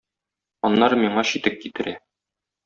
Аннары 0.69 0.99
миңа 1.01 1.25
читек 1.33 1.61
китерә. 1.67 1.95